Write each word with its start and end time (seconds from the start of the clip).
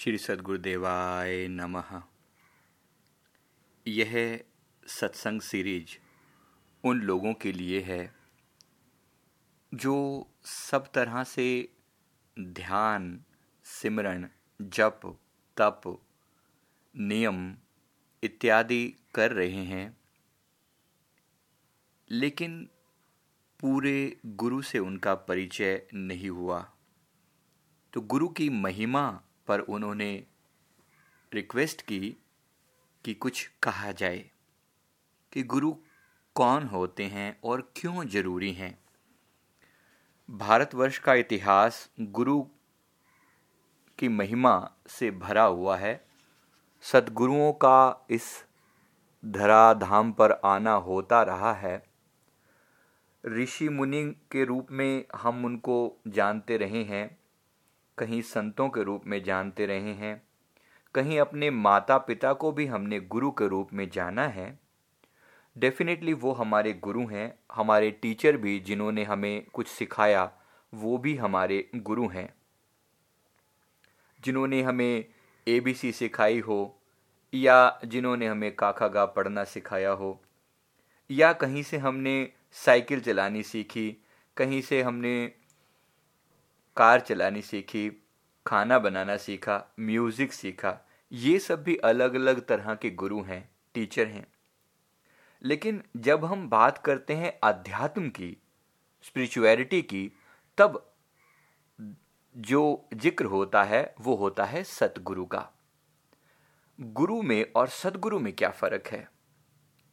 श्री 0.00 0.18
सदगुरुदेवाय 0.18 1.48
नमः। 1.48 2.02
यह 3.86 4.44
सत्संग 4.86 5.40
सीरीज़ 5.40 5.98
उन 6.84 7.00
लोगों 7.00 7.34
के 7.34 7.52
लिए 7.52 7.80
है 7.80 8.14
जो 9.74 10.26
सब 10.44 10.92
तरह 10.92 11.24
से 11.24 11.72
ध्यान 12.40 13.24
सिमरण 13.64 14.28
जप, 14.62 15.00
तप, 15.56 16.02
नियम 16.96 17.56
इत्यादि 18.22 18.94
कर 19.14 19.32
रहे 19.32 19.64
हैं, 19.64 19.96
लेकिन 22.10 22.68
पूरे 23.60 24.20
गुरु 24.26 24.62
से 24.62 24.78
उनका 24.78 25.14
परिचय 25.14 25.86
नहीं 25.94 26.30
हुआ। 26.30 26.72
तो 27.92 28.00
गुरु 28.00 28.28
की 28.28 28.48
महिमा 28.48 29.22
पर 29.50 29.60
उन्होंने 29.60 30.26
रिक्वेस्ट 31.34 31.82
की 31.82 32.16
कि 33.04 33.14
कुछ 33.14 33.50
कहा 33.62 33.92
जाए 33.92 34.30
कि 35.32 35.42
गुरु 35.42 35.72
कौन 36.34 36.62
होते 36.62 37.04
हैं 37.04 37.40
और 37.44 37.72
क्यों 37.76 38.04
ज़रूरी 38.04 38.52
हैं। 38.52 38.78
भारतवर्ष 40.30 40.98
का 40.98 41.14
इतिहास 41.14 41.90
गुरु 42.00 42.42
की 43.98 44.08
महिमा 44.08 44.70
से 44.86 45.10
भरा 45.10 45.42
हुआ 45.42 45.76
है। 45.76 46.06
सदगुरुओं 46.82 47.52
का 47.52 48.06
इस 48.10 48.44
धराधाम 49.24 50.12
पर 50.12 50.32
आना 50.32 50.72
होता 50.72 51.22
रहा 51.22 51.52
है। 51.52 51.90
ऋषि 53.26 53.68
मुनि 53.68 54.04
के 54.32 54.44
रूप 54.44 54.66
में 54.70 55.04
हम 55.16 55.44
उनको 55.44 55.96
जानते 56.08 56.56
रहे 56.56 56.84
हैं। 56.84 57.19
कहीं 57.98 58.22
संतों 58.22 58.68
के 58.68 58.82
रूप 58.82 59.02
में 59.06 59.22
जानते 59.22 59.66
रहे 59.66 59.94
हैं, 59.94 60.22
कहीं 60.94 61.18
अपने 61.18 61.50
माता 61.50 61.98
पिता 61.98 62.32
को 62.32 62.52
भी 62.52 62.66
हमने 62.66 63.00
गुरु 63.00 63.30
के 63.30 63.48
रूप 63.48 63.72
में 63.72 63.90
जाना 63.90 64.28
है। 64.28 64.58
डेफिनेटली 65.58 66.12
वो 66.12 66.32
हमारे 66.32 66.72
गुरु 66.72 67.06
हैं, 67.06 67.38
हमारे 67.52 67.90
टीचर 67.90 68.36
भी 68.36 68.60
जिन्होंने 68.60 69.04
हमें 69.04 69.46
कुछ 69.52 69.66
सिखाया, 69.68 70.32
वो 70.74 70.98
भी 70.98 71.16
हमारे 71.16 71.70
गुरु 71.76 72.08
हैं। 72.08 72.34
जिन्होंने 74.20 74.62
हमें 74.62 75.04
ए 75.48 75.60
बी 75.60 75.74
सी 75.74 75.92
सिखाई 75.92 76.40
हो, 76.40 76.80
या 77.34 77.80
जिन्होंने 77.84 78.26
हमें 78.26 78.56
काका 78.56 78.88
गा 78.88 79.06
पढ़ना 79.06 79.44
सिखाया 79.44 79.90
हो, 79.90 80.22
या 81.10 81.32
कहीं 81.32 81.62
से 81.62 81.78
हमने 81.78 82.32
साइकिल 82.52 83.00
चलानी 83.00 83.42
सीखी, 83.42 83.96
कहीं 84.36 84.62
से 84.62 84.82
हमने 84.82 85.32
कार 86.76 87.00
चलानी 87.00 87.42
सीखी, 87.42 87.90
खाना 88.46 88.78
बनाना 88.78 89.16
सीखा 89.16 89.64
म्यूज़िक 89.80 90.32
सीखा, 90.32 90.78
ये 91.12 91.38
सब 91.38 91.62
भी 91.62 91.76
अलग 91.76 92.14
अलग 92.14 92.46
तरह 92.46 92.74
के 92.74 92.90
गुरु 92.90 93.22
हैं 93.22 93.48
टीचर 93.74 94.06
हैं। 94.06 94.26
लेकिन 95.42 95.82
जब 95.96 96.24
हम 96.24 96.48
बात 96.48 96.78
करते 96.78 97.14
हैं 97.14 97.38
अध्यात्म 97.44 98.08
की 98.08 98.36
स्पिरिचुअलिटी 99.02 99.82
की, 99.82 100.12
तब 100.58 100.94
जो 102.36 102.88
ज़िक्र 102.94 103.24
होता 103.24 103.62
है, 103.62 103.94
वो 104.00 104.14
होता 104.16 104.44
है 104.44 104.64
सतगुरु 104.64 105.24
का। 105.24 105.48
गुरु 106.78 107.22
में 107.22 107.46
और 107.56 107.68
सदगुरु 107.68 108.18
में 108.18 108.32
क्या 108.32 108.50
फ़र्क 108.50 108.86
है? 108.86 109.08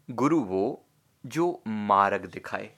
गुरु 0.09 0.39
वो 0.39 0.85
जो 1.25 1.63
मार्ग 1.67 2.25
दिखाए। 2.25 2.69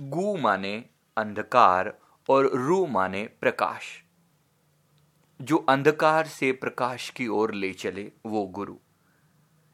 गु 0.00 0.36
माने 0.36 0.84
अंधकार 1.16 1.98
और 2.28 2.46
रू 2.46 2.86
माने 2.86 3.24
प्रकाश। 3.40 4.02
जो 5.42 5.56
अंधकार 5.56 6.26
से 6.26 6.52
प्रकाश 6.52 7.10
की 7.10 7.28
ओर 7.28 7.54
ले 7.54 7.72
चले 7.72 8.12
वो 8.26 8.46
गुरु। 8.46 8.76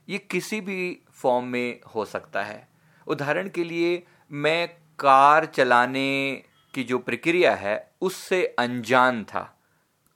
ये 0.08 0.18
किसी 0.18 0.60
भी 0.60 1.02
फॉर्म 1.10 1.46
में 1.46 1.80
हो 1.94 2.04
सकता 2.04 2.42
है। 2.42 2.69
उदाहरण 3.06 3.48
के 3.48 3.64
लिए, 3.64 4.06
मैं 4.32 4.69
कार 4.98 5.47
चलाने 5.47 6.42
की 6.75 6.84
जो 6.84 6.98
प्रक्रिया 6.98 7.54
है, 7.54 7.94
उससे 8.00 8.47
अनजान 8.59 9.25
था। 9.25 9.60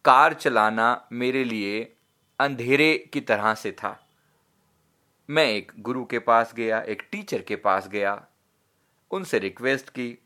कार 0.05 0.35
चलाना 0.35 1.09
मेरे 1.13 1.45
लिए 1.45 1.97
अंधेरे 2.41 3.11
की 3.13 3.21
तरह 3.21 3.55
से 3.55 3.73
था। 3.73 4.09
मैं 5.31 5.47
एक 5.47 5.73
गुरु 5.79 6.05
के 6.05 6.19
पास 6.19 6.55
गया, 6.55 6.81
एक 6.81 7.09
टीचर 7.13 7.43
के 7.43 7.57
पास 7.57 7.89
गया, 7.89 8.27
उनसे 9.11 9.39
रिक्वेस्ट 9.39 9.91
की। 9.91 10.19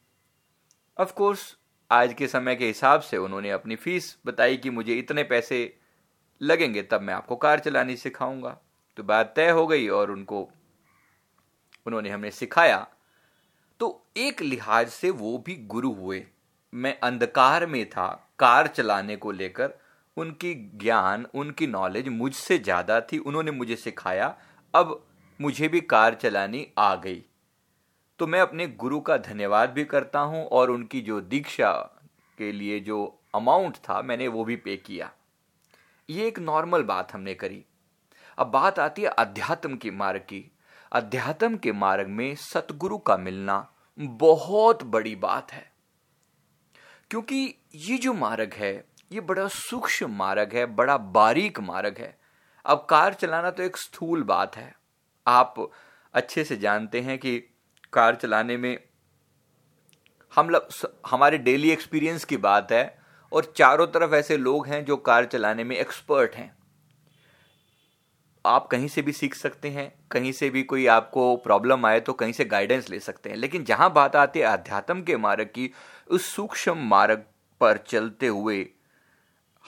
ऑफ़ 1.00 1.12
कोर्स 1.12 1.58
आज 1.90 2.14
के 2.14 2.26
समय 2.26 2.56
के 2.56 2.66
हिसाब 2.66 3.00
से 3.00 3.16
उन्होंने 3.16 3.50
अपनी 3.50 3.76
फ़ीस 3.76 4.16
बताई 4.26 4.56
कि 4.56 4.70
मुझे 4.70 4.94
इतने 4.94 5.22
पैसे 5.22 5.76
लगेंगे, 6.42 6.82
तब 6.82 7.00
मैं 7.00 7.14
आपको 7.14 7.36
कार 7.36 7.58
चलानी 7.58 7.96
सिखाऊँगा। 7.96 8.58
तो 8.96 9.02
बात 9.02 9.32
तय 9.36 9.50
हो 9.50 9.66
गई 9.66 9.88
और 9.88 10.10
उनको, 10.10 10.48
उन्होंने 11.86 12.10
हमें 12.10 12.30
सिखाया। 12.30 12.86
तो 13.80 14.06
एक 14.16 14.42
लिहाज 14.42 14.88
से 14.88 15.10
वो 15.10 15.38
भी 15.38 15.54
गुरु 15.54 15.92
हुए। 15.92 16.26
मैं 16.74 16.98
अंधकार 17.00 17.66
में 17.66 17.90
था, 17.90 18.30
कार 18.38 18.66
चलाने 18.66 19.16
को 19.16 19.30
लेकर। 19.30 19.74
उनकी 20.16 20.54
ज्ञान, 20.54 21.26
उनकी 21.34 21.66
नॉलेज 21.66 22.08
मुझसे 22.08 22.58
ज़्यादा 22.58 23.00
थी, 23.00 23.18
उन्होंने 23.18 23.50
मुझे 23.50 23.76
सिखाया। 23.76 24.36
अब 24.74 25.06
मुझे 25.40 25.68
भी 25.68 25.80
कार 25.80 26.14
चलानी 26.14 26.66
आ 26.78 26.94
गई। 26.94 27.24
तो 28.18 28.26
मैं 28.26 28.40
अपने 28.40 28.66
गुरु 28.66 29.00
का 29.00 29.16
धन्यवाद 29.16 29.70
भी 29.70 29.84
करता 29.84 30.20
हूँ 30.20 30.46
और 30.46 30.70
उनकी 30.70 31.00
जो 31.00 31.20
दीक्षा 31.20 31.72
के 32.38 32.52
लिए 32.52 32.80
जो 32.80 33.20
अमाउंट 33.34 33.76
था, 33.76 34.02
मैंने 34.02 34.28
वो 34.28 34.44
भी 34.44 34.56
पे 34.56 34.76
किया। 34.76 35.12
ये 36.10 36.26
एक 36.26 36.38
नॉर्मल 36.38 36.82
बात 36.82 37.14
हमने 37.14 37.34
करी। 37.34 37.64
अब 38.38 38.46
बात 38.46 38.78
आती 38.78 39.02
है 39.02 39.08
अध्यात्म 39.08 39.76
के 39.76 39.90
मार्ग 39.90 40.20
की। 40.20 40.52
अध्यात्म 40.92 41.56
के 41.56 41.72
मार्ग 41.72 42.08
में 42.08 42.34
सतगुरु 42.34 42.98
का 42.98 43.16
मिलना 43.16 43.72
बहुत 43.98 44.82
बड़ी 44.82 45.16
बात 45.16 45.52
है। 45.52 45.72
क्योंकि 47.10 47.54
ये 47.74 47.98
जो 47.98 48.12
मार्ग 48.12 48.52
है, 48.54 48.84
ये 49.12 49.20
बड़ा 49.20 49.48
सूक्ष्म 49.48 50.10
मार्ग 50.10 50.52
है, 50.52 50.66
बड़ा 50.66 50.96
बारीक 50.96 51.60
मार्ग 51.60 51.94
है। 51.98 52.18
अब 52.66 52.86
कार 52.90 53.14
चलाना 53.14 53.50
तो 53.50 53.62
एक 53.62 53.76
स्थूल 53.76 54.22
बात 54.22 54.56
है। 54.56 54.76
आप 55.26 55.70
अच्छे 56.14 56.44
से 56.44 56.56
जानते 56.56 57.00
हैं 57.00 57.18
कि 57.18 57.44
कार 57.92 58.14
चलाने 58.14 58.56
में 58.56 58.78
हम 60.34 60.50
लग, 60.50 60.68
हमारे 61.06 61.38
डेली 61.38 61.70
एक्सपीरियंस 61.70 62.24
की 62.24 62.36
बात 62.36 62.72
है 62.72 62.98
और 63.32 63.52
चारों 63.56 63.86
तरफ़ 63.86 64.14
ऐसे 64.14 64.36
लोग 64.36 64.66
हैं 64.66 64.84
जो 64.84 64.96
कार 64.96 65.24
चलाने 65.24 65.64
में 65.64 65.76
एक्सपर्ट 65.76 66.34
हैं। 66.34 66.56
आप 68.46 68.66
कहीं 68.66 68.88
से 68.88 69.02
भी 69.02 69.12
सीख 69.12 69.34
सकते 69.34 69.68
हैं 69.68 69.92
कहीं 70.10 70.32
से 70.32 70.50
भी 70.50 70.62
कोई 70.62 70.86
आपको 70.86 71.36
प्रॉब्लम 71.36 71.86
आए 71.86 72.00
तो 72.00 72.12
कहीं 72.12 72.32
से 72.32 72.44
गाइडेंस 72.44 72.90
ले 72.90 73.00
सकते 73.00 73.30
हैं। 73.30 73.36
लेकिन 73.36 73.64
जहाँ 73.64 73.92
बात 73.92 74.16
आती 74.16 74.40
है 74.40 74.46
अध्यात्म 74.46 75.02
के 75.02 75.16
मार्ग 75.16 75.44
की 75.44 75.72
उस 76.08 76.34
सूक्ष्म 76.34 76.78
मार्ग 76.78 77.24
पर 77.60 77.76
चलते 77.76 78.26
हुए 78.26 78.68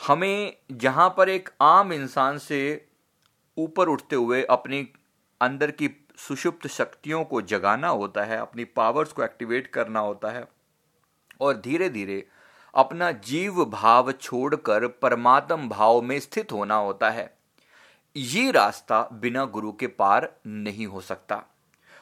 हमें 0.06 0.56
जहाँ 0.72 1.14
पर 1.16 1.28
एक 1.28 1.48
आम 1.60 1.92
इंसान 1.92 2.38
से 2.38 2.88
ऊपर 3.58 3.88
उठते 3.88 4.16
हुए 4.16 4.42
अपनी 4.42 4.88
अंदर 5.40 5.70
की 5.70 6.07
सुषुप्त 6.18 6.66
शक्तियों 6.66 7.24
को 7.24 7.42
जगाना 7.42 7.88
होता 7.88 8.24
है, 8.24 8.38
अपनी 8.38 8.64
पावर्स 8.64 9.12
को 9.12 9.24
एक्टिवेट 9.24 9.66
करना 9.66 10.00
होता 10.00 10.30
है 10.30 10.48
और 11.40 11.56
धीरे 11.56 11.90
धीरे 11.90 12.28
अपना 12.74 13.12
जीव 13.12 13.64
भाव 13.64 14.12
छोड़कर 14.12 14.88
परमात्म 14.88 15.68
भाव 15.68 16.00
में 16.00 16.20
स्थित 16.20 16.52
होना 16.52 16.74
होता 16.74 17.10
है। 17.10 17.38
ये 18.16 18.50
रास्ता 18.50 19.08
बिना 19.12 19.44
गुरु 19.44 19.72
के 19.72 19.86
पार 19.86 20.36
नहीं 20.46 20.86
हो 20.86 21.00
सकता। 21.00 21.44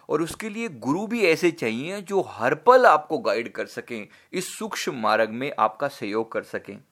और 0.09 0.23
उसके 0.23 0.49
लिए 0.49 0.69
गुरु 0.69 1.07
भी 1.07 1.27
ऐसे 1.27 1.51
चाहिए 1.51 2.03
जो 2.03 2.21
हर 2.21 2.55
पल 2.55 2.87
आपको 2.87 3.19
गाइड 3.19 3.53
कर 3.53 3.67
सकें, 3.67 4.09
इस 4.33 4.59
सूक्ष्म 4.59 4.95
मार्ग 4.95 5.31
में 5.31 5.53
आपका 5.59 5.89
सहयोग 5.89 6.33
कर 6.33 6.43
सकें। 6.43 6.85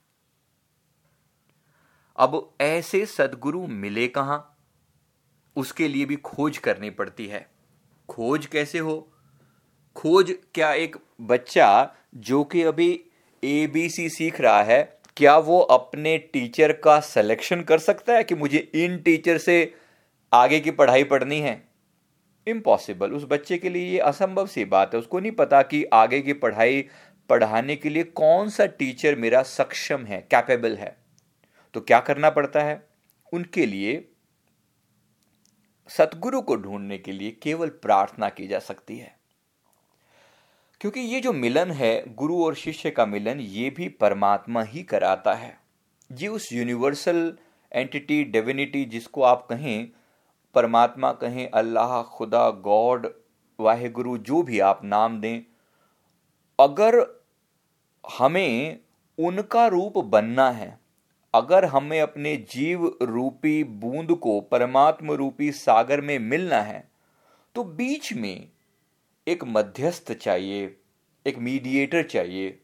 अब 2.16 2.52
ऐसे 2.60 3.06
सदगुरु 3.06 3.66
मिले 3.66 4.08
कहाँ? 4.08 4.53
उसके 5.56 5.88
लिए 5.88 6.04
भी 6.04 6.16
खोज 6.16 6.58
करनी 6.58 6.90
पड़ती 6.90 7.26
है। 7.26 7.46
खोज 8.08 8.46
कैसे 8.46 8.78
हो? 8.78 9.12
खोज 9.96 10.34
क्या 10.54 10.72
एक 10.72 10.96
बच्चा 11.20 11.94
जो 12.14 12.44
कि 12.44 12.62
अभी 12.62 13.04
ए 13.44 13.66
बी 13.66 13.88
सी 13.88 14.08
सीख 14.08 14.40
रहा 14.40 14.62
है, 14.62 14.98
क्या 15.16 15.36
वो 15.38 15.60
अपने 15.60 16.16
टीचर 16.18 16.72
का 16.72 17.00
सिलेक्शन 17.00 17.62
कर 17.62 17.78
सकता 17.78 18.14
है 18.14 18.24
कि 18.24 18.34
मुझे 18.34 18.58
इन 18.58 18.98
टीचर 18.98 19.38
से 19.38 19.74
आगे 20.32 20.60
की 20.60 20.70
पढ़ाई 20.70 21.04
पढ़नी 21.04 21.40
है? 21.40 21.68
इम्पॉसिबल 22.46 23.12
उस 23.12 23.24
बच्चे 23.24 23.58
के 23.58 23.68
लिए 23.68 23.92
ये 23.92 23.98
असंभव 23.98 24.46
सी 24.46 24.64
बात 24.64 24.94
है। 24.94 25.00
उसको 25.00 25.20
नहीं 25.20 25.32
पता 25.32 25.62
कि 25.62 25.84
आगे 25.84 26.20
की 26.20 26.32
पढ़ाई 26.32 26.84
पढ़ाने 27.30 27.76
के 27.76 27.88
लिए 27.88 28.04
कौन 28.04 28.48
सा 28.48 28.66
टीचर 28.66 29.14
मेरा 29.16 29.42
सक्षम 29.42 30.04
है 30.04 30.20
कैपेबल 30.30 30.76
है। 30.76 30.96
तो 31.74 31.80
क्या 31.80 32.00
करना 32.00 32.30
पड़ता 32.30 32.60
है? 32.60 32.86
उनके 33.32 33.66
लिए 33.66 34.08
सतगुरु 35.88 36.40
को 36.40 36.56
ढूँढने 36.56 36.98
के 36.98 37.12
लिए 37.12 37.30
केवल 37.42 37.68
प्रार्थना 37.68 38.28
की 38.28 38.46
जा 38.46 38.58
सकती 38.58 38.98
है। 38.98 39.18
क्योंकि 40.80 41.00
ये 41.00 41.20
जो 41.20 41.32
मिलन 41.32 41.70
है, 41.70 42.14
गुरु 42.14 42.44
और 42.44 42.54
शिष्य 42.54 42.90
का 42.90 43.06
मिलन, 43.06 43.40
ये 43.40 43.70
भी 43.70 43.88
परमात्मा 43.88 44.62
ही 44.62 44.82
कराता 44.82 45.34
है। 45.34 45.60
ये 46.12 46.28
उस 46.28 46.52
यूनिवर्सल 46.52 47.38
एंटिटी 47.72 48.24
डिविनिटी 48.24 48.84
जिसको 48.84 49.22
आप 49.22 49.46
कहें, 49.50 49.88
परमात्मा 50.54 51.12
कहें, 51.12 51.50
अल्लाह, 51.50 52.02
खुदा, 52.02 52.50
गॉड, 52.50 53.14
वाहेगुरु, 53.60 54.18
जो 54.18 54.42
भी 54.42 54.60
आप 54.60 54.84
नाम 54.84 55.20
दें, 55.20 55.40
अगर 56.60 57.22
हमें 58.18 58.80
उनका 59.18 59.66
रूप 59.66 59.98
बनना 59.98 60.50
है 60.50 60.83
अगर 61.34 61.64
हमें 61.64 62.00
अपने 62.00 62.36
जीव 62.50 62.86
रूपी 63.02 63.62
बूंद 63.64 64.12
को 64.12 64.40
परमात्म 64.40 65.12
रूपी 65.12 65.50
सागर 65.52 66.00
में 66.00 66.18
मिलना 66.18 66.60
है 66.62 66.88
तो 67.54 67.64
बीच 67.64 68.12
में 68.12 68.48
एक 69.26 69.44
मध्यस्थ 69.44 70.12
चाहिए, 70.12 70.76
एक 71.26 71.38
मीडिएटर 71.38 72.02
चाहिए। 72.02 72.58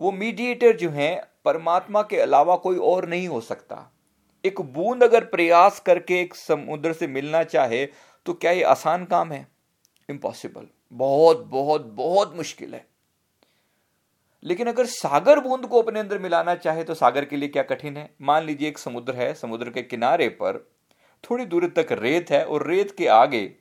वो 0.00 0.12
मीडिएटर 0.12 0.76
जो 0.76 0.90
है, 0.90 1.14
परमात्मा 1.44 2.02
के 2.02 2.16
अलावा 2.16 2.56
कोई 2.56 2.76
और 2.76 3.08
नहीं 3.08 3.28
हो 3.28 3.40
सकता। 3.40 3.92
एक 4.44 4.60
बूंद 4.60 5.04
अगर 5.04 5.24
प्रयास 5.24 5.80
करके 5.80 6.20
एक 6.20 6.34
समुद्र 6.34 6.92
से 6.92 7.06
मिलना 7.06 7.42
चाहे 7.44 7.84
तो 8.26 8.32
क्या 8.32 8.50
ये 8.50 8.62
आसान 8.64 9.04
काम 9.04 9.32
है? 9.32 9.46
इम्पॉसिबल 10.08 10.66
बहुत 10.92 11.44
बहुत 11.44 11.86
बहुत 11.86 12.36
मुश्किल 12.36 12.74
है। 12.74 12.86
लेकिन 14.46 14.66
अगर 14.66 14.86
सागर 14.86 15.40
बूंद 15.40 15.66
को 15.66 15.82
अपने 15.82 16.00
अंदर 16.00 16.18
मिलाना 16.18 16.54
चाहे 16.54 16.84
तो 16.84 16.94
सागर 16.94 17.24
के 17.24 17.36
लिए 17.36 17.48
क्या 17.48 17.62
कठिन 17.62 17.96
है? 17.96 18.14
मान 18.22 18.44
लीजिए 18.44 18.68
एक 18.68 18.78
समुद्र 18.78 19.14
है, 19.14 19.34
समुद्र 19.34 19.70
के 19.70 19.82
किनारे 19.82 20.28
पर 20.28 20.72
थोड़ी 21.30 21.44
दूर 21.44 21.66
तक 21.66 21.86
रेत 21.92 22.30
है 22.30 22.44
और 22.44 22.66
रेत 22.66 22.96
के 22.98 23.06
आगे 23.06 23.54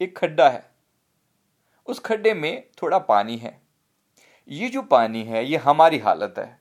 एक 0.00 0.18
खड्डा 0.18 0.48
है। 0.48 0.70
उस 1.86 1.98
खड्डे 1.98 2.34
में 2.34 2.64
थोड़ा 2.82 2.98
पानी 2.98 3.36
है। 3.36 3.62
ये 4.48 4.68
जो 4.68 4.82
पानी 4.82 5.22
है, 5.22 5.44
ये 5.44 5.56
हमारी 5.56 5.98
हालत 5.98 6.34
है। 6.38 6.60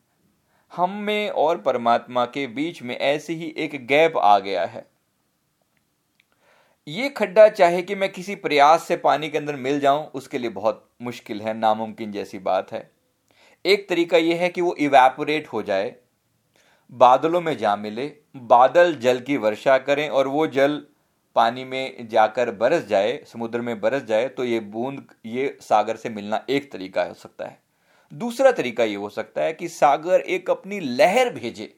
हम 0.75 0.91
में 0.91 1.29
और 1.29 1.57
परमात्मा 1.57 2.25
के 2.25 2.47
बीच 2.47 2.81
में 2.81 2.97
ऐसे 2.97 3.33
ही 3.33 3.53
एक 3.57 3.87
गैप 3.87 4.17
आ 4.17 4.39
गया 4.39 4.65
है। 4.65 4.87
ये 6.87 7.09
खड्डा 7.09 7.49
चाहे 7.49 7.81
कि 7.81 7.95
मैं 7.95 8.11
किसी 8.11 8.35
प्रयास 8.35 8.83
से 8.83 8.97
पानी 8.97 9.29
के 9.29 9.37
अंदर 9.37 9.55
मिल 9.55 9.79
जाऊँ, 9.79 10.07
उसके 10.07 10.37
लिए 10.37 10.49
बहुत 10.49 10.89
मुश्किल 11.01 11.41
है, 11.41 11.53
नामुमकिन 11.53 12.11
जैसी 12.11 12.39
बात 12.39 12.71
है। 12.71 12.96
एक 13.67 13.87
तरीका 13.89 14.17
यह 14.17 14.41
है 14.41 14.49
कि 14.49 14.61
वो 14.61 14.75
इवेपोरेट 14.79 15.47
हो 15.47 15.61
जाए, 15.63 15.95
बादलों 16.91 17.41
में 17.41 17.57
जा 17.57 17.75
मिले, 17.75 18.05
बादल 18.35 18.93
जल 18.95 19.19
की 19.19 19.37
वर्षा 19.37 19.77
करें 19.79 20.07
और 20.09 20.27
वो 20.27 20.45
जल 20.49 20.81
पानी 21.35 21.63
में 21.65 22.07
जाकर 22.09 22.51
बरस 22.53 22.85
जाए, 22.87 23.21
समुद्र 23.27 23.61
में 23.61 23.79
बरस 23.81 24.03
जाए 24.03 24.27
तो 24.27 24.43
ये 24.43 24.59
बूंद, 24.59 25.05
ये 25.25 25.57
सागर 25.61 25.95
से 25.95 26.09
मिलना 26.09 26.43
एक 26.49 26.71
तरीका 26.71 27.03
हो 27.03 27.13
सकता 27.13 27.45
है। 27.45 27.59
दूसरा 28.11 28.51
तरीका 28.51 28.83
यह 28.83 28.97
हो 28.97 29.09
सकता 29.09 29.41
है 29.41 29.53
कि 29.53 29.67
सागर 29.69 30.19
एक 30.21 30.49
अपनी 30.49 30.79
लहर 30.79 31.29
भेजे, 31.29 31.73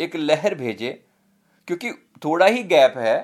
एक 0.00 0.16
लहर 0.16 0.54
भेजे, 0.54 0.90
क्योंकि 1.68 1.90
थोड़ा 2.24 2.46
ही 2.46 2.62
गैप 2.64 2.94
है 2.98 3.18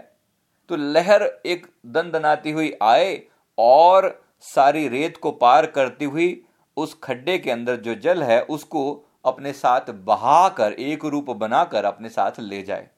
तो 0.70 0.76
लहर 0.76 1.22
एक 1.46 1.66
दन 1.86 2.10
दनाती 2.10 2.50
हुई 2.50 2.72
आए 2.82 3.22
और 3.58 4.08
सारी 4.44 4.86
रेत 4.88 5.16
को 5.16 5.30
पार 5.32 5.66
करती 5.68 6.04
हुई 6.06 6.28
उस 6.76 6.98
खड्डे 7.02 7.38
के 7.38 7.50
अंदर 7.50 7.76
जो 7.76 7.94
जल 7.94 8.22
है, 8.22 8.42
उसको 8.42 9.04
अपने 9.24 9.52
साथ 9.52 9.80
बहाकर, 9.90 10.72
एक 10.72 11.04
रूप 11.04 11.30
बनाकर 11.30 11.84
अपने 11.84 12.08
साथ 12.08 12.32
ले 12.38 12.62
जाए। 12.62 12.88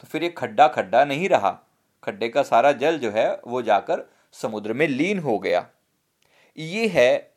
तो 0.00 0.06
फिर 0.06 0.22
ये 0.22 0.28
खड्डा 0.28 0.68
खड्डा 0.68 1.04
नहीं 1.04 1.28
रहा। 1.28 1.58
खड्डे 2.04 2.28
का 2.28 2.42
सारा 2.42 2.72
जल 2.72 2.98
जो 2.98 3.10
है, 3.10 3.40
वो 3.46 3.62
जाकर 3.62 4.10
समुद्र 4.32 4.72
में 4.72 4.88
लीन 4.88 5.18
हो 5.18 5.38
गया। 5.38 5.66
ये 6.58 6.86
है 6.86 7.32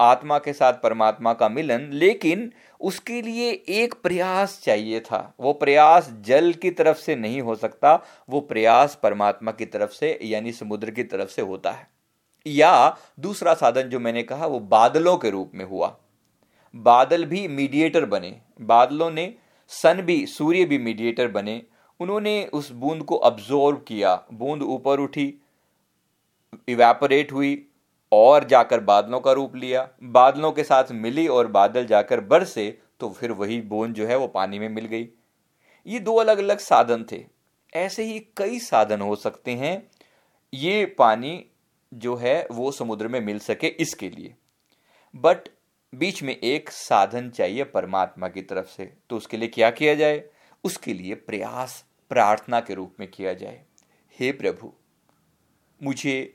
आत्मा 0.00 0.38
के 0.38 0.52
साथ 0.52 0.72
परमात्मा 0.72 1.34
का 1.34 1.48
मिलन, 1.48 1.90
लेकिन 1.92 2.52
उसके 2.80 3.22
लिए 3.22 3.50
एक 3.68 3.94
प्रयास 4.02 4.62
चाहिए 4.64 5.00
था। 5.00 5.34
वो 5.40 5.52
प्रयास 5.52 6.10
जल 6.20 6.52
की 6.52 6.70
तरफ़ 6.70 6.98
से 6.98 7.16
नहीं 7.16 7.40
हो 7.40 7.54
सकता, 7.54 8.04
वो 8.28 8.40
प्रयास 8.40 8.98
परमात्मा 9.02 9.52
की 9.52 9.66
तरफ़ 9.66 9.90
से, 9.90 10.18
यानी 10.22 10.52
समुद्र 10.52 10.90
की 10.90 11.04
तरफ़ 11.04 11.30
से 11.30 11.42
होता 11.42 11.70
है। 11.70 11.95
या 12.46 12.96
दूसरा 13.20 13.54
साधन 13.54 13.82
जो 13.82 14.00
मैंने 14.00 14.22
कहा, 14.22 14.46
वो 14.46 14.60
बादलों 14.60 15.16
के 15.16 15.30
रूप 15.30 15.52
में 15.54 15.64
हुआ। 15.64 15.96
बादल 16.76 17.24
भी 17.24 17.48
मीडिएटर 17.48 18.04
बने। 18.04 18.40
बादलों 18.60 19.10
ने 19.10 19.34
सन 19.68 20.02
भी, 20.02 20.26
सूर्य 20.26 20.64
भी 20.64 20.78
मीडिएटर 20.78 21.28
बने। 21.28 21.62
उन्होंने 22.00 22.44
उस 22.46 22.70
बूंद 22.70 23.02
को 23.02 23.16
अब्जॉर्व 23.16 23.76
किया। 23.76 24.22
बूंद 24.32 24.62
ऊपर 24.62 25.00
उठी 25.00 25.34
इवेपोरेट 26.68 27.32
हुई 27.32 27.68
और 28.12 28.44
जाकर 28.44 28.80
बादलों 28.80 29.20
का 29.20 29.32
रूप 29.32 29.56
लिया। 29.56 29.88
बादलों 30.02 30.52
के 30.52 30.64
साथ 30.64 30.84
मिली 30.92 31.28
और 31.28 31.46
बादल 31.46 31.86
जाकर 31.86 32.20
बरसे 32.20 32.78
तो 33.00 33.10
फिर 33.10 33.32
वही 33.32 33.60
बूंद 33.60 33.94
जो 33.94 34.06
है 34.06 34.16
वो 34.16 34.26
पानी 34.26 34.58
में 34.58 34.68
मिल 34.68 34.86
गई। 34.86 35.08
ये 35.86 35.98
दो 35.98 36.14
अलग 36.16 36.38
अलग 36.38 36.58
साधन 36.58 37.04
थे। 37.12 37.24
ऐसे 37.74 38.04
ही 38.04 38.18
कई 38.36 38.58
साधन 38.58 39.00
हो 39.00 39.16
सकते 39.16 39.50
हैं। 39.50 39.90
ये 40.54 40.84
पानी 40.98 41.46
जो 41.92 42.14
है 42.16 42.46
वो 42.50 42.70
समुद्र 42.72 43.08
में 43.08 43.20
मिल 43.20 43.38
सके 43.38 43.66
इसके 43.66 44.08
लिए। 44.10 44.34
बट 45.14 45.48
बीच 45.92 46.22
में 46.22 46.36
एक 46.36 46.70
साधन 46.70 47.30
चाहिए 47.30 47.64
परमात्मा 47.64 48.28
की 48.28 48.42
तरफ़ 48.42 48.66
से 48.66 48.92
तो 49.10 49.16
उसके 49.16 49.36
लिए 49.36 49.48
क्या 49.48 49.70
किया 49.70 49.94
जाए? 49.94 50.22
उसके 50.64 50.94
लिए 50.94 51.14
प्रयास, 51.14 51.84
प्रार्थना 52.10 52.60
के 52.60 52.74
रूप 52.74 52.94
में 53.00 53.10
किया 53.10 53.32
जाए। 53.34 53.64
हे 54.18 54.32
प्रभु, 54.32 54.72
मुझे 55.80 56.34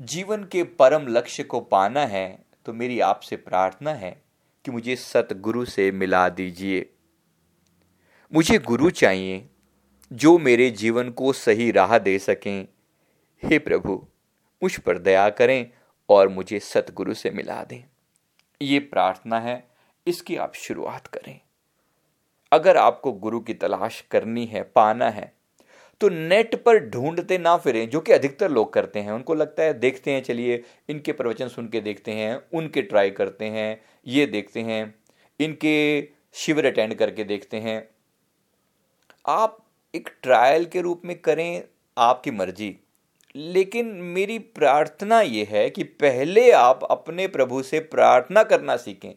जीवन 0.00 0.44
के 0.44 0.62
परम 0.64 1.06
लक्ष्य 1.06 1.42
को 1.42 1.60
पाना 1.60 2.06
है 2.06 2.44
तो 2.66 2.72
मेरी 2.72 3.00
आपसे 3.00 3.36
प्रार्थना 3.36 3.94
है 3.94 4.10
कि 4.64 4.70
मुझे 4.70 4.96
सतगुरु 4.96 5.64
से 5.64 5.90
मिला 5.92 6.28
दीजिए। 6.28 6.88
मुझे 8.32 8.58
गुरु 8.58 8.90
चाहिए 8.90 9.48
जो 10.12 10.36
मेरे 10.38 10.70
जीवन 10.70 11.10
को 11.10 11.32
सही 11.32 11.70
राह 11.70 11.98
दे 11.98 12.18
सकें। 12.18 12.68
हे 13.42 13.58
प्रभु 13.58 14.06
मुझ 14.62 14.76
पर 14.76 14.98
दया 14.98 15.28
करें 15.30 15.70
और 16.08 16.28
मुझे 16.28 16.58
सतगुरु 16.58 17.14
से 17.14 17.30
मिला 17.30 17.62
दें। 17.64 17.82
ये 18.62 18.78
प्रार्थना 18.78 19.40
है, 19.40 19.68
इसकी 20.06 20.36
आप 20.36 20.54
शुरुआत 20.54 21.06
करें। 21.06 21.40
अगर 22.52 22.76
आपको 22.76 23.12
गुरु 23.12 23.40
की 23.40 23.54
तलाश 23.54 24.00
करनी 24.10 24.46
है, 24.46 24.62
पाना 24.62 25.10
है 25.10 25.32
तो 26.00 26.08
नेट 26.08 26.54
पर 26.54 26.78
ढूंढते 26.78 27.38
ना 27.38 27.56
फिरें, 27.56 27.88
जो 27.90 28.00
कि 28.00 28.12
अधिकतर 28.12 28.50
लोग 28.50 28.72
करते 28.72 29.00
हैं। 29.00 29.12
उनको 29.12 29.34
लगता 29.34 29.62
है, 29.62 29.72
देखते 29.74 30.10
हैं, 30.10 30.22
चलिए, 30.22 30.62
इनके 30.88 31.12
प्रवचन 31.12 31.48
सुन 31.48 31.68
के 31.68 31.80
देखते 31.80 32.12
हैं, 32.12 32.36
उनके 32.54 32.82
ट्राई 32.82 33.10
करते 33.10 33.44
हैं, 33.44 33.80
ये 34.06 34.26
देखते 34.26 34.60
हैं, 34.60 34.94
इनके 35.40 36.08
शिविर 36.32 36.66
अटेंड 36.66 36.94
करके 36.94 37.24
देखते 37.24 37.56
हैं। 37.56 37.88
आप 39.26 39.58
एक 39.94 40.08
ट्रायल 40.22 40.64
के 40.64 40.80
रूप 40.80 41.02
में 41.04 41.18
करें, 41.18 41.62
आपकी 41.98 42.30
मर्ज़ी। 42.30 42.76
लेकिन 43.34 43.86
मेरी 43.86 44.38
प्रार्थना 44.38 45.20
ये 45.20 45.46
है 45.50 45.68
कि 45.70 45.82
पहले 45.82 46.50
आप 46.50 46.84
अपने 46.84 47.26
प्रभु 47.28 47.62
से 47.62 47.80
प्रार्थना 47.80 48.42
करना 48.42 48.76
सीखें। 48.76 49.12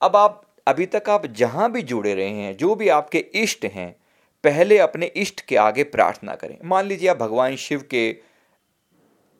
अब 0.00 0.16
आप, 0.16 0.42
अभी 0.66 0.86
तक 0.86 1.10
आप 1.10 1.26
जहाँ 1.26 1.70
भी 1.72 1.82
जुड़े 1.82 2.14
रहे 2.14 2.28
हैं, 2.28 2.56
जो 2.56 2.74
भी 2.74 2.88
आपके 2.88 3.18
इष्ट 3.34 3.64
हैं, 3.64 3.94
पहले 4.44 4.78
अपने 4.78 5.06
इष्ट 5.06 5.40
के 5.40 5.56
आगे 5.56 5.84
प्रार्थना 5.84 6.34
करें। 6.34 6.56
मान 6.64 6.86
लीजिए 6.86 7.08
आप 7.08 7.16
भगवान 7.16 7.56
शिव 7.56 7.84
के 7.90 8.16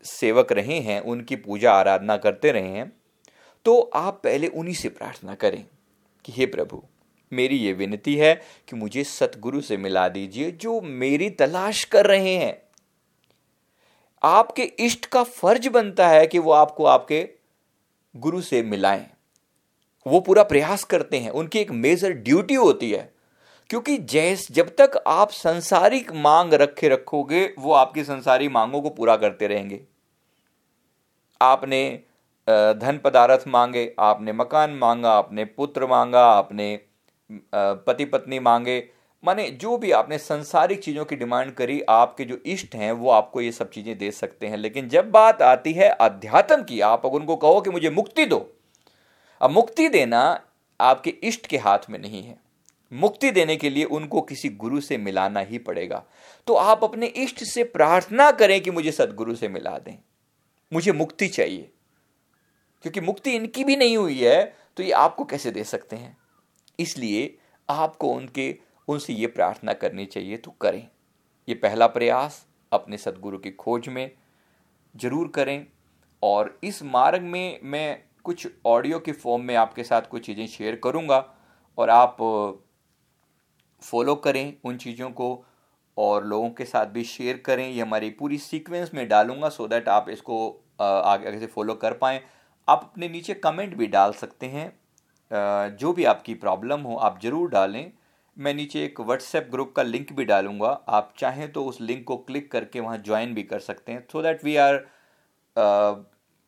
सेवक 0.04 0.52
रहे 0.52 0.78
हैं, 0.80 1.00
उनकी 1.00 1.36
पूजा 1.36 1.72
आराधना 1.72 2.16
करते 2.16 2.52
रहे 2.52 2.68
हैं 2.68 2.92
तो 3.66 3.78
आप 3.94 4.20
पहले 4.24 4.46
उन्हीं 4.48 4.74
से 4.74 4.88
प्रार्थना 4.88 5.34
करें 5.34 5.64
कि 6.24 6.32
हे 6.32 6.46
प्रभु, 6.46 6.82
मेरी 7.32 7.56
ये 7.56 7.72
विनती 7.72 8.14
है 8.14 8.34
कि 8.68 8.76
मुझे 8.76 9.04
सतगुरु 9.04 9.60
से 9.60 9.76
मिला 9.76 10.08
दीजिए, 10.08 10.50
जो 10.50 10.80
मेरी 10.80 11.30
तलाश 11.30 11.84
कर 11.84 12.06
रहे 12.06 12.34
हैं। 12.34 12.65
आपके 14.22 14.62
इष्ट 14.62 15.06
का 15.06 15.22
फ़र्ज़ 15.22 15.68
बनता 15.68 16.08
है 16.08 16.26
कि 16.26 16.38
वो 16.38 16.52
आपको 16.52 16.84
आपके 16.84 17.28
गुरु 18.16 18.40
से 18.40 18.62
मिलाएँ। 18.62 19.06
वो 20.06 20.20
पूरा 20.20 20.42
प्रयास 20.42 20.84
करते 20.84 21.16
हैं। 21.16 21.30
उनकी 21.30 21.58
एक 21.58 21.70
मेजर 21.70 22.12
ड्यूटी 22.12 22.54
होती 22.54 22.90
है। 22.90 23.14
क्योंकि 23.70 23.96
जैस, 23.98 24.52
जब 24.52 24.68
तक 24.68 25.04
आप 25.06 25.30
संसारिक 25.30 26.12
मांग 26.12 26.54
रखे 26.54 26.88
रखोगे, 26.88 27.54
वो 27.58 27.72
आपकी 27.72 28.04
संसारी 28.04 28.48
मांगों 28.48 28.82
को 28.82 28.90
पूरा 28.90 29.16
करते 29.16 29.46
रहेंगे। 29.46 29.80
आपने 31.42 32.00
धन 32.48 33.00
पदार्थ 33.04 33.44
मांगे, 33.48 33.94
आपने 33.98 34.32
मकान 34.32 34.70
मांगा, 34.70 35.12
आपने 35.12 35.44
पुत्र 35.44 35.86
मांगा, 35.86 36.24
आपने 36.26 36.80
पति 37.54 38.04
पत्नी 38.04 38.38
मांगे 38.38 38.88
माने 39.24 39.50
जो 39.50 39.76
भी 39.78 39.90
आपने 39.90 40.18
संसारिक 40.18 40.82
चीज़ों 40.82 41.04
की 41.04 41.16
डिमांड 41.16 41.52
करी, 41.52 41.80
आपके 41.80 42.24
जो 42.24 42.36
इष्ट 42.46 42.74
हैं, 42.74 42.92
वो 42.92 43.10
आपको 43.10 43.40
ये 43.40 43.52
सब 43.52 43.70
चीज़ें 43.70 43.98
दे 43.98 44.10
सकते 44.10 44.46
हैं। 44.46 44.56
लेकिन 44.56 44.88
जब 44.88 45.10
बात 45.10 45.42
आती 45.42 45.72
है 45.72 45.88
अध्यात्म 45.88 46.62
की, 46.62 46.80
आप 46.80 47.06
अगर 47.06 47.16
उनको 47.16 47.36
कहो 47.36 47.60
कि 47.60 47.70
मुझे 47.70 47.90
मुक्ति 47.90 48.24
दो, 48.24 48.52
अब 49.40 49.50
मुक्ति 49.50 49.88
देना 49.88 50.40
आपके 50.80 51.10
इष्ट 51.10 51.46
के 51.46 51.58
हाथ 51.58 51.78
में 51.90 51.98
नहीं 51.98 52.22
है। 52.22 52.38
मुक्ति 52.92 53.30
देने 53.30 53.56
के 53.56 53.70
लिए 53.70 53.84
उनको 53.84 54.20
किसी 54.20 54.48
गुरु 54.48 54.80
से 54.80 54.96
मिलाना 54.98 55.40
ही 55.40 55.58
पड़ेगा। 55.58 56.04
तो 56.46 56.54
आप 56.54 56.84
अपने 56.84 57.06
इष्ट 57.06 57.44
से 57.44 57.64
प्रार्थना 57.64 58.30
करें 58.30 58.60
कि 58.60 58.70
मुझे 58.70 58.92
सदगुरु 58.92 59.34
से 59.34 59.48
मिला 59.48 59.78
दें। 59.78 59.98
मुझे 60.72 60.92
मुक्ति 60.92 61.28
चाहिए। 61.28 61.70
क्योंकि 62.82 63.00
मुक्ति 63.00 63.32
इनकी 63.32 63.64
भी 63.64 63.76
नहीं 63.76 63.96
हुई 63.96 64.18
है 64.18 64.56
तो 64.76 64.82
ये 64.82 64.90
आपको 64.90 65.24
कैसे 65.24 65.50
दे 65.50 65.64
सकते 65.64 65.96
हैं? 65.96 66.16
इसलिए 66.80 67.36
आपको 67.68 68.08
उनके 68.08 68.65
उनसे 68.88 69.12
ये 69.12 69.26
प्रार्थना 69.28 69.72
करनी 69.74 70.04
चाहिए 70.06 70.36
तो 70.36 70.50
करें। 70.60 70.86
ये 71.48 71.54
पहला 71.56 71.86
प्रयास 71.88 72.44
अपने 72.72 72.98
सदगुरु 72.98 73.38
की 73.38 73.50
खोज 73.52 73.88
में 73.88 74.10
ज़रूर 74.94 75.28
करें 75.34 75.66
और 76.22 76.58
इस 76.64 76.82
मार्ग 76.84 77.22
में 77.22 77.60
मैं 77.64 77.98
कुछ 78.24 78.46
ऑडियो 78.66 78.98
के 78.98 79.12
फॉर्म 79.14 79.42
में 79.42 79.54
आपके 79.56 79.84
साथ 79.84 80.02
कुछ 80.10 80.26
चीज़ें 80.26 80.46
शेयर 80.48 80.80
करूँगा 80.84 81.18
और 81.78 81.90
आप 81.90 82.16
फॉलो 83.82 84.14
करें 84.16 84.52
उन 84.64 84.76
चीज़ों 84.78 85.10
को 85.10 85.44
और 85.96 86.24
लोगों 86.24 86.48
के 86.50 86.64
साथ 86.64 86.86
भी 86.86 87.04
शेयर 87.04 87.36
करें। 87.46 87.68
ये 87.68 87.80
हमारी 87.80 88.10
पूरी 88.10 88.38
सीक्वेंस 88.38 88.90
में 88.94 89.06
डालूँगा 89.08 89.48
सो 89.48 89.66
दैट 89.68 89.88
आप 89.88 90.08
इसको 90.10 90.48
आगे 90.80 91.28
आगे 91.28 91.38
से 91.38 91.46
फॉलो 91.46 91.74
कर 91.74 91.92
पाएँ। 91.94 92.20
आप 92.68 92.80
अपने 92.82 93.08
नीचे 93.08 93.34
कमेंट 93.36 93.76
भी 93.76 93.86
डाल 93.88 94.12
सकते 94.14 94.46
हैं। 94.46 95.76
जो 95.76 95.92
भी 95.92 96.04
आपकी 96.06 96.34
प्रॉब्लम 96.36 96.80
हो 96.80 96.96
आप 96.98 97.20
ज़रूर 97.22 97.50
डालें। 97.50 97.92
मैं 98.36 98.52
नीचे 98.54 98.84
एक 98.84 99.00
व्हाट्सएप 99.00 99.48
ग्रुप 99.50 99.72
का 99.72 99.82
लिंक 99.82 100.12
भी 100.12 100.24
डालूँगा। 100.24 100.68
आप 100.68 101.12
चाहें 101.18 101.50
तो 101.52 101.64
उस 101.64 101.80
लिंक 101.80 102.04
को 102.04 102.16
क्लिक 102.18 102.50
करके 102.52 102.80
वहाँ 102.80 102.98
ज्वाइन 102.98 103.34
भी 103.34 103.42
कर 103.42 103.60
सकते 103.60 103.92
हैं 103.92 104.06
so 104.12 104.22
that 104.22 104.44
we 104.44 104.56
are 104.56 104.84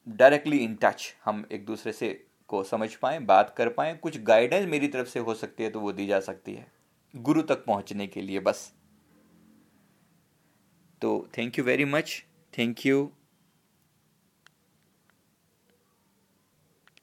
directly 0.06 0.58
in 0.58 0.74
touch 0.82 1.14
हम 1.24 1.44
एक 1.52 1.64
दूसरे 1.66 1.92
से 1.92 2.08
को 2.50 2.62
समझ 2.64 2.94
पाएँ, 2.94 3.18
बात 3.20 3.54
कर 3.56 3.68
पाएँ। 3.68 3.96
कुछ 3.96 4.20
गाइडेंस 4.22 4.68
मेरी 4.68 4.88
तरफ़ 4.88 5.08
से 5.08 5.20
हो 5.20 5.34
सकती 5.34 5.64
है 5.64 5.70
तो 5.70 5.80
वो 5.80 5.92
दी 5.92 6.06
जा 6.06 6.20
सकती 6.20 6.54
है। 6.54 6.66
गुरु 7.14 7.42
तक 7.42 7.64
पहुँचने 7.64 8.06
के 8.06 8.20
लिए 8.20 8.40
बस। 8.40 8.72
तो 11.02 11.28
thank 11.38 11.58
you 11.58 11.64
very 11.64 11.84
much 11.84 12.22
thank 12.54 12.86
you 12.86 13.10